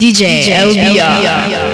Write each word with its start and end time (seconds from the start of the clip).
DJ, 0.00 0.46
LBR. 0.46 1.58
When 1.58 1.67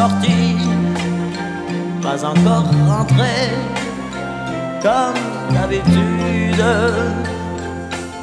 sorti, 0.00 0.56
pas 2.02 2.20
encore 2.24 2.68
rentré, 2.88 3.36
comme 4.84 5.24
d'habitude. 5.54 6.64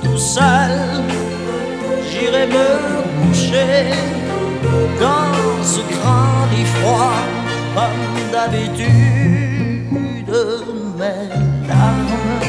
Tout 0.03 0.21
seul, 0.37 0.73
j'irai 2.09 2.45
me 2.57 2.69
coucher 3.17 3.75
dans 5.03 5.33
ce 5.71 5.81
grand 5.93 6.39
lit 6.51 6.69
froid, 6.75 7.21
comme 7.75 8.15
d'habitude. 8.33 8.87
Mes 10.99 11.29
larmes, 11.69 12.41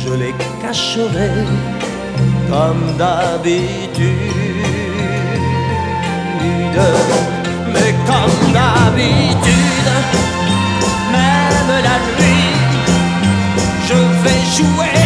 je 0.00 0.12
les 0.22 0.34
cacherai 0.62 1.32
comme 2.50 2.84
d'habitude 2.98 4.26
comme 8.06 8.52
d'habitude. 8.52 9.90
Même 11.12 11.82
la 11.82 11.98
nuit, 12.18 12.54
je 13.88 13.94
vais 14.22 14.42
jouer. 14.56 15.05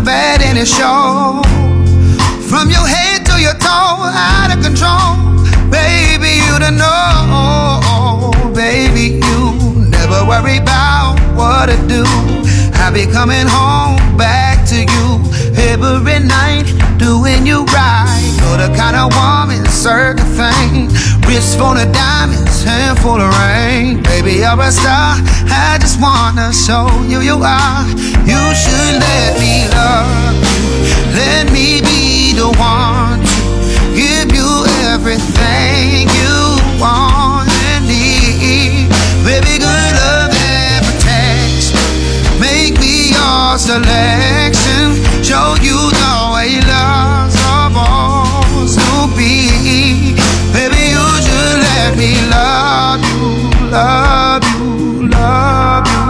You're 0.00 0.06
bad 0.06 0.40
and 0.40 0.56
it 0.56 0.66
shows. 0.66 1.44
From 2.48 2.70
your 2.70 2.86
head 2.86 3.26
to 3.26 3.40
your 3.40 3.52
toe, 3.54 4.00
out 4.00 4.48
of 4.48 4.62
control. 4.64 5.44
Baby, 5.68 6.40
you 6.40 6.56
don't 6.58 6.76
know. 6.76 8.32
Baby, 8.54 9.20
you 9.20 9.90
never 9.92 10.24
worry 10.24 10.56
about 10.56 11.20
what 11.36 11.68
to 11.68 11.76
do. 11.86 12.04
I'll 12.80 12.92
be 12.92 13.04
coming 13.04 13.46
home 13.46 14.00
back 14.16 14.66
to 14.72 14.78
you 14.80 15.06
every 15.68 16.20
night, 16.20 16.64
doing 16.96 17.46
you 17.46 17.64
right. 17.66 18.24
You're 18.40 18.68
the 18.68 18.72
kind 18.74 18.96
of 18.96 19.12
woman, 19.12 19.66
certain 19.66 20.24
thing. 20.32 20.88
Wrist 21.26 21.58
full 21.58 21.76
of 21.76 21.92
diamonds, 21.92 22.64
hand 22.64 22.98
full 22.98 23.20
of 23.20 23.30
rain. 23.38 24.02
Baby, 24.02 24.42
you're 24.42 24.60
a 24.60 24.70
star. 24.70 25.16
I 25.46 25.78
just 25.80 26.00
wanna 26.00 26.52
show 26.52 26.88
you 27.08 27.20
you 27.20 27.38
are. 27.42 27.86
You 28.26 28.42
should 28.54 28.94
let 28.98 29.38
me 29.38 29.68
love 29.70 30.34
you. 30.42 30.90
Let 31.14 31.52
me 31.52 31.80
be 31.80 32.32
the 32.34 32.50
one 32.58 33.20
to 33.20 33.40
give 33.94 34.32
you 34.34 34.50
everything 34.92 36.08
you 36.18 36.36
want 36.80 37.50
and 37.72 37.86
need. 37.86 38.88
Baby, 39.24 39.58
good 39.58 39.92
love 40.00 40.34
and 40.34 40.84
protection. 40.86 41.78
Make 42.40 42.78
me 42.80 43.10
your 43.14 43.58
selection. 43.58 44.98
Show 45.22 45.54
you 45.62 45.78
the 46.00 46.14
way 46.34 46.60
love's 46.66 47.34
supposed 47.38 48.78
to 48.78 49.16
be. 49.16 49.59
Let 51.82 51.96
me 51.96 52.12
love 52.28 53.00
you, 53.10 53.70
love 53.70 54.44
you, 54.52 55.08
love 55.08 55.86
you. 55.86 56.09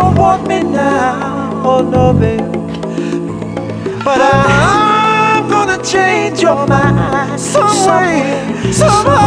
don't 0.00 0.16
want 0.16 0.48
me 0.48 0.62
now, 0.62 1.62
oh 1.64 1.82
no, 1.82 2.12
babe. 2.14 2.40
But 4.04 4.18
I'm 4.22 5.48
gonna 5.50 5.82
change 5.84 6.40
your 6.40 6.66
mind 6.66 7.38
some 7.38 7.78
way, 7.86 8.72
somehow, 8.72 9.20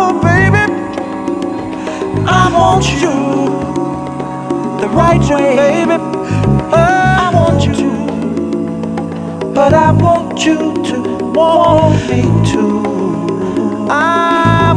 oh 0.00 0.12
baby. 0.22 0.64
I 2.26 2.42
want 2.58 2.86
you 3.02 3.16
the 4.80 4.88
right 5.00 5.24
way, 5.34 5.56
baby. 5.62 5.96
I 6.72 7.30
want 7.34 7.60
you, 7.66 7.92
but 9.54 9.72
I 9.74 9.92
want 9.92 10.46
you 10.46 10.58
to 10.90 10.98
want 11.36 11.96
me 12.08 12.22
too. 12.50 12.82
I 13.90 14.29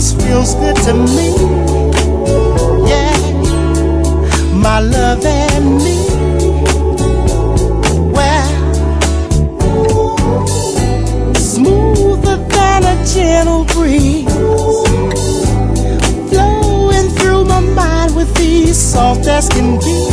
peace 0.03 0.13
feels 0.25 0.55
good 0.57 0.77
to 0.77 0.95
me. 0.95 1.29
Yeah, 2.89 3.17
my 4.53 4.81
love 4.81 5.25
and 5.25 5.77
me. 5.77 5.99
Well, 8.13 8.49
smoother 11.35 12.37
than 12.49 12.85
a 12.85 13.05
gentle 13.05 13.65
breeze, 13.67 14.27
flowing 16.31 17.09
through 17.17 17.45
my 17.45 17.61
mind 17.61 18.17
with 18.17 18.41
ease, 18.41 18.79
soft 18.79 19.29
as 19.29 19.49
can 19.49 19.79
be. 19.79 20.12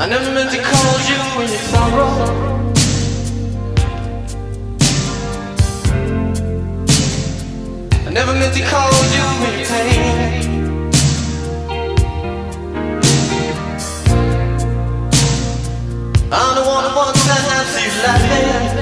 I 0.00 0.06
never 0.06 0.30
meant 0.32 0.52
to 0.52 0.62
call 0.62 1.00
you 1.10 1.18
when 1.36 1.48
you 1.50 1.58
sorrow. 1.58 2.10
I 8.06 8.10
never 8.12 8.32
meant 8.32 8.54
to 8.54 8.62
call 8.62 8.92
you 9.14 9.24
when 9.42 9.58
you 9.58 9.64
pain. 9.66 10.38
I'm 16.30 16.54
the 16.54 16.62
one 16.64 16.84
who 16.84 16.96
wants 16.96 17.24
to 17.24 17.32
have 17.32 17.68
you 17.82 17.90
laughing. 18.02 18.77